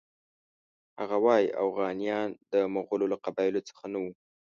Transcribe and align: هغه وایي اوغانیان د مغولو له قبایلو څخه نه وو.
هغه 0.99 1.17
وایي 1.25 1.47
اوغانیان 1.63 2.29
د 2.51 2.53
مغولو 2.73 3.05
له 3.13 3.17
قبایلو 3.25 3.65
څخه 3.69 3.83
نه 3.93 3.99
وو. 4.03 4.11